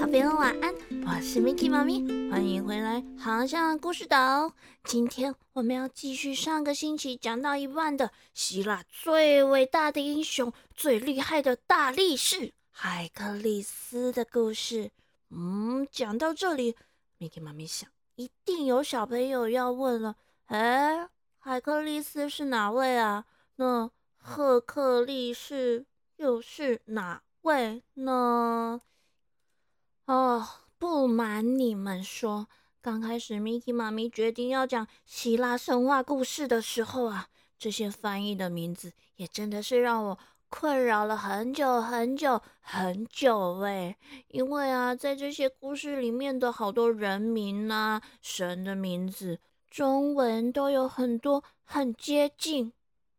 [0.00, 0.74] 小朋友晚安，
[1.04, 4.50] 我是 Miki 妈咪，欢迎回来航向故事岛。
[4.84, 14.90] 今天我们要继续上个星期讲到一半的希腊最伟大的英雄、最厉害的大力士海克力斯的故事。
[15.28, 16.74] 嗯，讲到这里
[17.18, 23.26] ，Miki 妈咪想，一定有小朋友要问了：哎，海克力斯是哪位啊？
[23.56, 25.84] 那赫克力士
[26.16, 28.80] 又是哪位呢？
[30.10, 30.44] 哦，
[30.76, 32.48] 不瞒你们说，
[32.82, 43.94] 刚开始 Miki 妈咪决定要讲希腊神话故事的时候啊，这些翻译的名字也真的是让我困扰了很久很久很久喂。
[44.26, 49.38] 因为啊，在这些故事里面的好多人名啊、神的名字，
[49.70, 52.72] 中文都有很多很接近，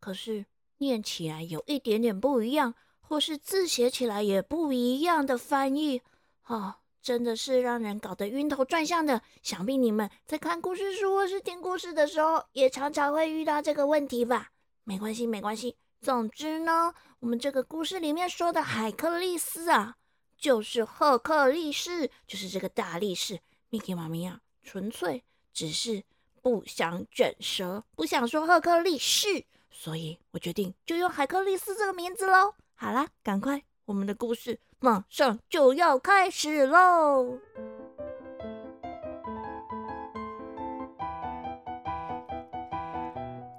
[0.00, 0.46] 可是
[0.78, 6.00] 念起来有一点点不一样，或是字写起来也不一样的翻译。
[6.48, 9.22] 哦，真的是让人搞得晕头转向的。
[9.42, 14.50] 想必你们在看故事书或是听故事的时候，也常常会遇到这个问题吧？
[14.84, 15.76] 没关系，没关系。
[16.00, 19.96] 总之呢，我们这个故事里面说的海克力斯啊，
[20.38, 23.40] 就是赫克力士，就是这个大力士。
[23.70, 26.02] Miki 妈咪啊，纯粹只是
[26.40, 32.54] 不想卷舌，不想说赫克力士，所以我决定就用海克力斯这个名字喽。
[32.74, 34.60] 好啦，赶快，我们的故事。
[34.80, 37.38] 马上就要开始喽！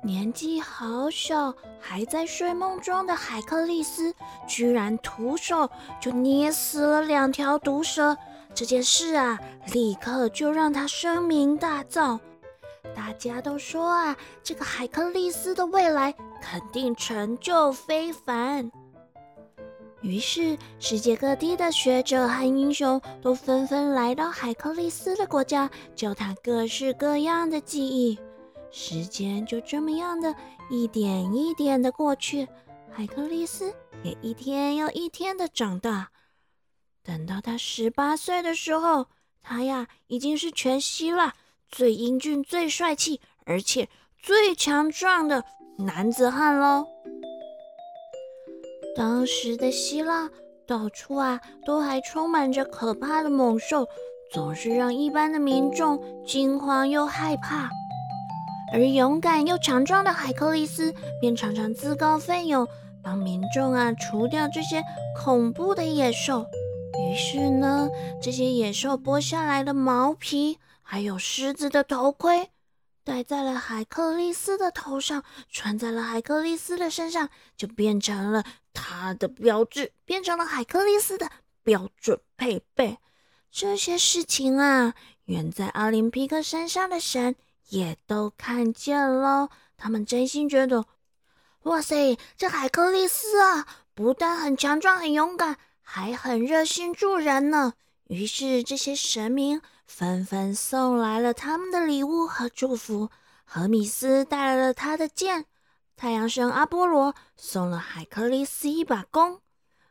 [0.04, 4.14] 年纪好小，还在睡梦中的海克力斯，
[4.48, 5.68] 居然徒手
[6.00, 8.16] 就捏死了两条毒蛇。
[8.54, 9.40] 这件事啊，
[9.74, 12.20] 立刻就让他声名大噪。
[12.96, 18.72] 大家都说啊，这个海克力斯的未来肯定成就非凡。
[20.02, 28.18] 于是，世界各地的学者和英雄都纷纷来到海克力斯的国家，教他各式各样的技艺。
[28.72, 30.34] 时间就这么样的
[30.70, 32.48] 一点一点的过去，
[32.92, 33.74] 海克力斯
[34.04, 36.10] 也一天又一天的长大。
[37.04, 39.08] 等到他十八岁的时候，
[39.42, 41.34] 他呀已经是全希腊
[41.68, 45.44] 最英俊、最帅气，而且最强壮的
[45.80, 46.86] 男子汉喽。
[49.00, 50.30] 当时的希腊
[50.68, 53.88] 到处啊，都还充满着可怕的猛兽，
[54.30, 57.70] 总是让一般的民众惊慌又害怕。
[58.74, 62.68] 而勇敢又强壮的海克力斯便常常自告奋勇，
[63.02, 64.84] 帮民众啊除掉这些
[65.16, 66.46] 恐怖的野兽。
[67.00, 67.88] 于是呢，
[68.22, 72.50] 这些野兽剥下来的毛皮，还有狮子的头盔。
[73.06, 78.44] 戴在了海克力斯的头上，穿在了海克力斯的身上，就变成了
[78.82, 81.30] 他的标志，变成了海克力斯的
[81.64, 82.98] 标准配备。
[83.52, 84.94] 这些事情啊，
[85.26, 87.36] 远在奥林匹克山上的神
[87.68, 89.50] 也都看见了。
[89.76, 90.86] 他们真心觉得，
[91.64, 97.74] 哇塞，这海克力斯啊，不但很强壮、很勇敢，还很热心助人呢。
[98.06, 99.62] 于是这些神明。
[99.86, 103.10] 纷纷送来了他们的礼物和祝福。
[103.44, 105.46] 荷米斯带来了他的剑，
[106.00, 109.42] 太阳神阿波罗送了海克力斯一把弓，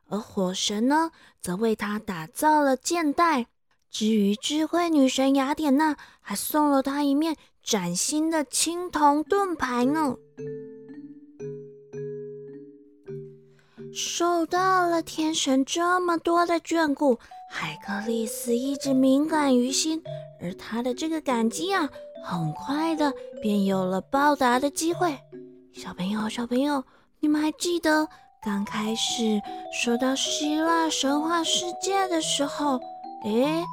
[0.09, 1.11] 而火神呢，
[1.43, 3.49] 则为他打造了剑带。
[3.91, 10.17] 至于智慧女神雅典娜，还送了他一面崭新的青铜盾牌呢。
[13.93, 17.19] 受到了天神这么多的眷顾。
[17.51, 20.03] 海克力斯一直敏感于心，
[20.41, 21.87] 而他的这个感激啊，
[22.25, 25.19] 很快的便有了报答的机会。
[25.79, 26.85] 小朋友，小朋友，
[27.21, 28.09] 你们还记得
[28.43, 29.41] 刚开始
[29.73, 32.81] 说到希腊神话世界的时候，
[33.23, 33.65] 诶，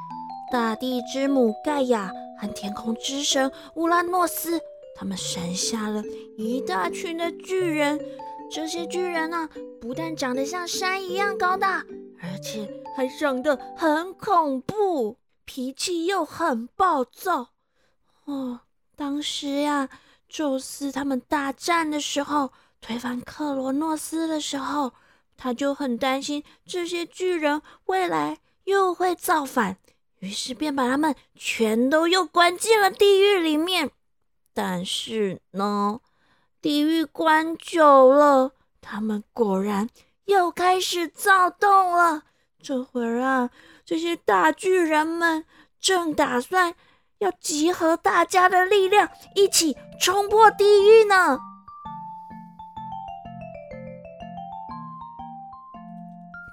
[0.52, 4.62] 大地之母盖亚和天空之神乌拉诺斯，
[4.96, 6.04] 他们生下了
[6.38, 8.00] 一大群的巨人。
[8.52, 9.50] 这些巨人啊，
[9.82, 11.84] 不但长得像山一样高大，
[12.22, 17.48] 而且还长得很恐怖，脾气又很暴躁。
[18.26, 18.60] 哦，
[18.96, 19.90] 当时呀，
[20.28, 22.52] 宙斯他们大战的时候，
[22.82, 24.94] 推翻克罗诺斯的时候，
[25.38, 29.78] 他就很担心这些巨人未来又会造反，
[30.20, 33.92] 于是便把他们全都又关进了地狱里面。
[34.54, 36.00] 但是呢？
[36.62, 39.88] 地狱关久了，他们果然
[40.26, 42.24] 又开始躁动了。
[42.60, 43.52] 这会儿啊，
[43.86, 45.46] 这些大巨人们
[45.80, 46.74] 正打算
[47.26, 51.40] 要集合大家的力量，一起冲破地狱呢。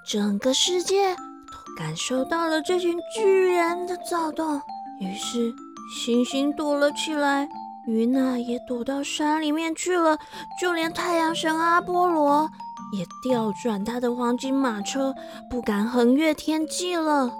[0.03, 4.59] 整个世界都感受到了这群巨人的躁动，
[4.99, 5.53] 于是
[5.95, 7.47] 星星躲了起来，
[7.87, 10.17] 云娜也躲到山里面去了，
[10.59, 12.49] 就连太阳神阿波罗
[12.97, 15.13] 也调转他的黄金马车，
[15.51, 17.31] 不敢横越天际了。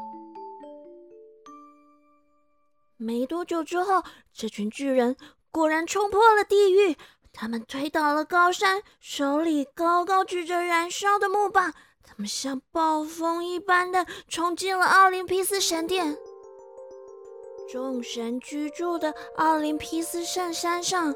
[3.03, 4.01] 没多久之后，
[4.33, 5.17] 这群巨人
[5.51, 6.95] 果然冲破了地狱，
[7.33, 11.73] 他们推倒了高山，手里高高举着燃烧的木棒。
[12.01, 16.17] 他们像暴风一般的冲进了奥林匹斯神殿。
[17.71, 21.13] 众神居住的奥林匹斯圣山上，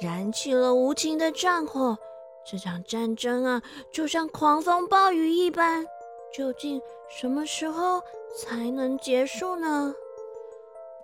[0.00, 1.96] 燃起了无情的战火。
[2.44, 3.62] 这场战争啊，
[3.92, 5.86] 就像狂风暴雨一般。
[6.34, 8.02] 究竟什么时候
[8.36, 9.94] 才能结束呢？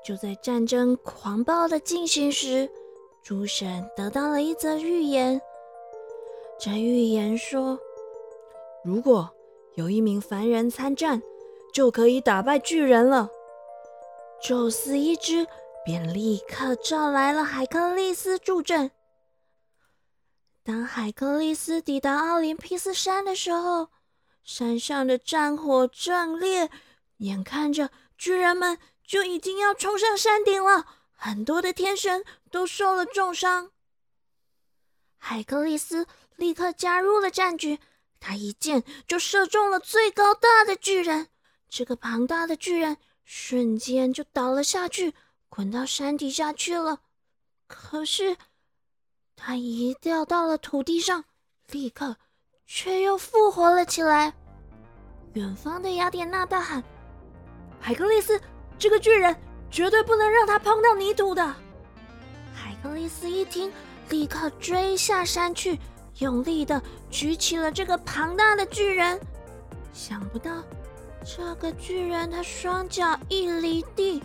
[0.05, 2.71] 就在战争狂暴的进行时，
[3.23, 5.41] 诸神得到了一则预言。
[6.59, 7.79] 这预言说。
[8.85, 9.29] 如果
[9.75, 11.21] 有一名凡人参战，
[11.75, 13.29] 就可以打败巨人了。
[14.43, 15.47] 宙斯一知，
[15.85, 18.91] 便立刻召来了海克力斯助阵。
[20.63, 23.89] 当海克力斯抵达奥林匹斯山的时候，
[24.43, 26.71] 山上的战火正烈，
[27.19, 33.71] 眼看着巨人们就已经要冲上山顶了，很多的天神都受了重伤。
[35.17, 36.07] 海克力斯
[36.37, 37.81] 立刻加入了战局。
[38.21, 41.29] 他一箭就射中了最高大的巨人，
[41.69, 45.15] 这个庞大的巨人瞬间就倒了下去，
[45.49, 47.01] 滚到山底下去了。
[47.67, 48.37] 可是
[49.37, 51.25] 他一掉到了土地上，
[51.69, 52.17] 立刻
[52.67, 54.35] 却又复活了起来。
[55.35, 56.83] 远方的雅典娜大喊
[57.81, 58.41] ：“海克力斯，
[58.79, 59.35] 这个巨人
[59.71, 61.45] 绝对不能让他碰到泥土的！”
[62.55, 63.73] 海格力斯一听，
[64.09, 65.79] 立刻追下山去。
[66.19, 69.21] 用力的举起了这个庞大的巨人，
[69.93, 70.51] 想不到
[71.25, 74.21] 这个巨人他双脚一离地，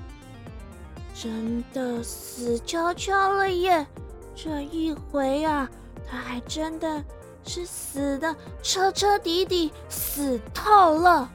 [1.14, 3.86] 真的死翘翘了耶！
[4.34, 5.70] 这一回啊，
[6.10, 7.04] 他还真的
[7.46, 11.30] 是死的彻彻底底死透了。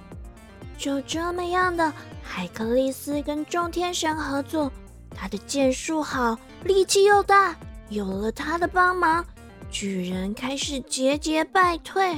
[0.78, 1.92] 就这么样的，
[2.22, 4.70] 海克力斯跟众天神合作，
[5.10, 7.56] 他的剑术好，力气又大，
[7.88, 9.26] 有了他的帮忙。
[9.70, 12.16] 巨人开始节节败退，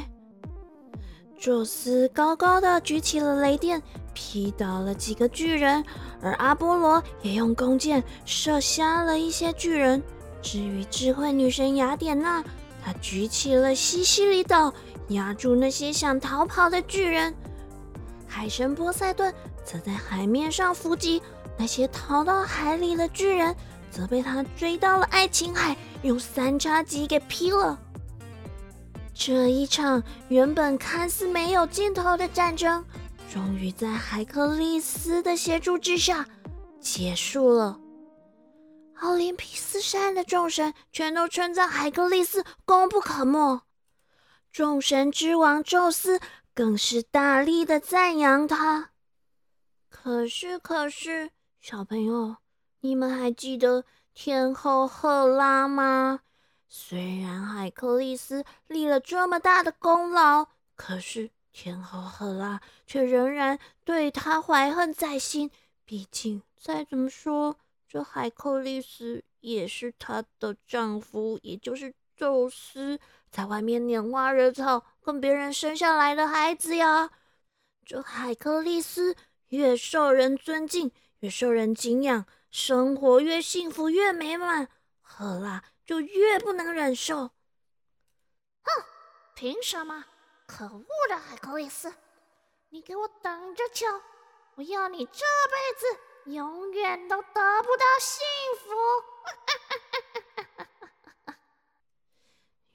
[1.39, 5.83] 宙斯高高的举起了雷电，劈倒了几个巨人，
[6.21, 10.03] 而阿波罗也用弓箭射瞎了一些巨人。
[10.43, 12.45] 至于智慧女神雅典娜，
[12.85, 14.73] 她举起了西西里岛，
[15.09, 17.35] 压住那些想逃跑的巨人。
[18.31, 19.35] 海神波塞顿
[19.65, 21.21] 则在海面上伏击，
[21.59, 23.55] 那些逃到海里的巨人
[23.91, 25.77] 则被他追到了爱琴海。
[26.03, 27.79] 用三叉戟给劈了。
[29.13, 32.83] 这一场原本看似没有尽头的战争，
[33.31, 36.27] 终于在海克力斯的协助之下
[36.81, 37.79] 结束了。
[39.01, 43.61] 奥林匹斯山的众神全都称赞海克力斯功不可没，
[44.51, 46.19] 众神之王宙斯
[46.61, 48.91] 更是大力的赞扬他。
[49.89, 52.37] 可是，可是，小朋友，
[52.81, 53.87] 你们还记得？
[54.13, 56.21] 天后赫拉吗？
[56.69, 65.51] 虽然海克利斯立了这么大的功劳，可是天后赫拉却仍然对他怀恨在心。
[65.87, 67.57] 毕竟再怎么说，
[67.89, 77.11] 这海克利斯也是她的丈夫，也就是宙斯在外面拈花惹草跟别人生下来的孩子呀。
[77.85, 79.17] 这海克力斯
[79.49, 80.91] 越受人尊敬，
[81.21, 82.27] 越受人敬仰。
[82.51, 84.69] 生活越幸福越美满，
[85.01, 87.31] 赫拉就越不能忍受。
[88.63, 88.71] 哼，
[89.35, 90.05] 凭什么？
[90.47, 91.95] 可恶的海克力斯，
[92.71, 93.87] 你给我等着瞧！
[94.57, 95.87] 我要你这辈子
[96.33, 98.19] 永远都得不到幸
[98.59, 98.67] 福！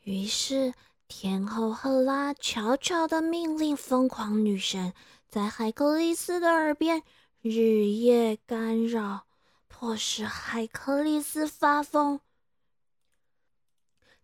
[0.03, 0.73] 于是，
[1.07, 4.93] 天后赫拉悄悄的命令疯狂女神
[5.29, 7.03] 在海克力斯的耳边
[7.41, 9.25] 日夜干扰。
[9.67, 12.21] 迫使海克力斯发疯，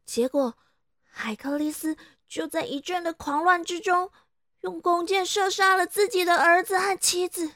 [0.05, 0.57] 结果
[1.03, 4.11] 海克力斯就在一阵的狂乱之中，
[4.61, 7.55] 用弓箭射杀了自己的儿子和妻子。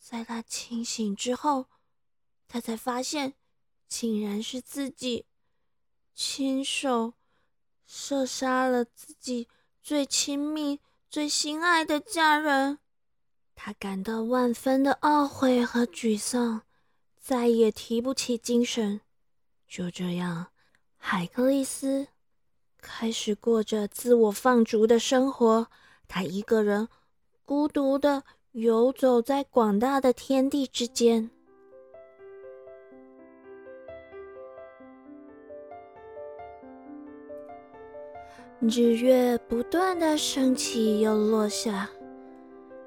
[0.00, 1.66] 在他清醒之后，
[2.48, 3.34] 他才发现，
[3.86, 5.26] 竟然是自己
[6.12, 7.14] 亲手
[7.86, 9.48] 射杀了自己
[9.82, 12.78] 最亲密、最心爱的家人。
[13.54, 16.62] 他感到万分的懊悔和沮丧，
[17.18, 19.00] 再也提不起精神。
[19.66, 20.48] 就这样，
[20.98, 22.08] 海克力斯
[22.78, 25.68] 开始过着自我放逐的生活。
[26.08, 26.88] 他一个人
[27.44, 31.30] 孤独的游走在广大的天地之间。
[38.60, 41.88] 日月不断的升起又落下，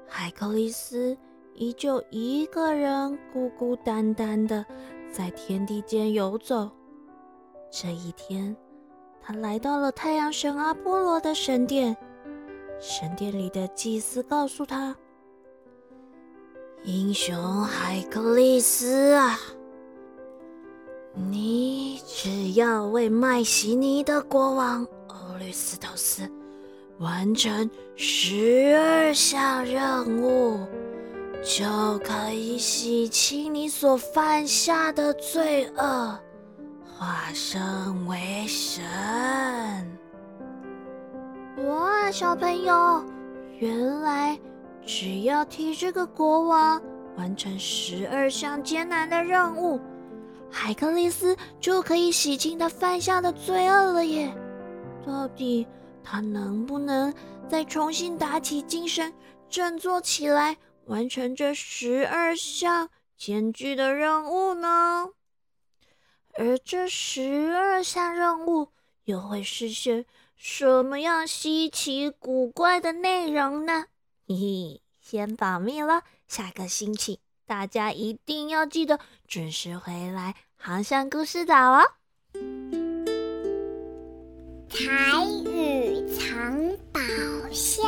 [0.08, 1.16] 海克力斯
[1.54, 4.66] 依旧一个人孤孤单单的
[5.12, 6.68] 在天地间游走。
[7.70, 8.54] 这一天，
[9.22, 11.96] 他来到了太阳神阿波罗的神殿。
[12.80, 14.96] 神殿里的祭司告诉他
[16.82, 19.38] ：“英雄海克力斯啊，
[21.14, 24.84] 你只要为麦西尼的国王
[25.40, 26.30] 律斯托斯
[26.98, 30.66] 完成十二项任务，
[31.42, 31.64] 就
[32.04, 36.18] 可以洗清你所犯下的罪恶。”
[36.98, 38.84] 化身为神！
[41.66, 43.02] 哇，小朋友，
[43.58, 44.38] 原来
[44.84, 46.82] 只要替这个国王
[47.16, 49.80] 完成十二项艰难的任务，
[50.50, 54.30] 海克力斯就可以洗清他犯下的罪恶了耶！
[55.04, 55.66] 到底
[56.02, 57.12] 他能不能
[57.48, 59.12] 再重新打起精神，
[59.48, 65.10] 振作起来，完成这十二项艰巨的任务呢？
[66.34, 68.68] 而这十二项任务
[69.04, 73.86] 又会是些什么样稀奇古怪的内容呢？
[74.26, 76.02] 嘿嘿，先保密了。
[76.28, 82.89] 下个星期大家一定要记得准时回来，航向故事岛哦。
[84.70, 84.86] 台
[85.46, 86.56] 语藏
[86.92, 87.00] 宝
[87.50, 87.82] 箱。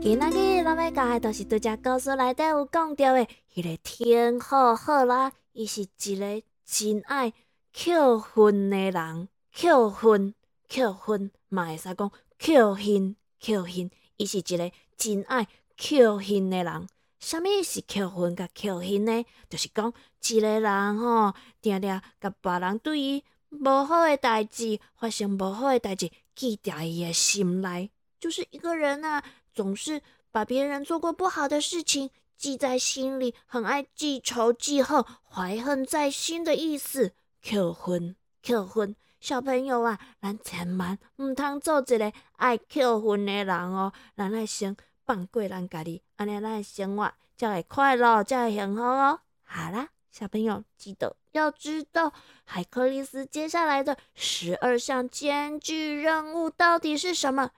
[0.00, 5.30] 今仔日咱要教的都是拄只故事内底有讲到的，迄个天后赫拉。
[5.52, 7.34] 伊是一个真爱
[7.74, 10.34] 扣分的人，扣分
[10.66, 13.90] 扣分嘛会使讲扣分扣分。
[14.16, 16.88] 伊是一个真爱扣分的人。
[17.20, 19.24] 啥物是扣分甲扣分呢？
[19.50, 19.92] 就是讲
[20.26, 27.90] 一个人吼，定定甲别人对伊无好的代志发生无好的代志，记在伊的心内。
[28.20, 29.22] 就是一个人啊，
[29.54, 32.10] 总是把别人做过不好的事情。
[32.36, 37.12] 记在心里，很爱记仇记恨，怀恨在心的意思。
[37.42, 38.14] 扣分，
[38.46, 43.92] 扣分，小朋友啊，咱千万毋通做一个爱扣分的人哦。
[44.16, 49.20] 咱爱先放过咱家己，安尼咱的生活才会快乐，才会幸福哦。
[49.42, 52.12] 好啦，小朋友记得要知道
[52.44, 57.50] 海克利斯接下来的十二项艰巨任务到底是什么。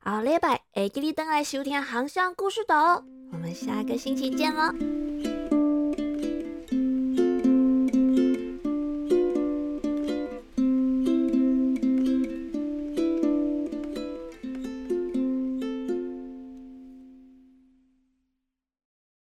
[0.00, 3.04] 好礼拜，会记你登来收听航向故事岛。
[3.32, 4.97] 我们下个星期见喽。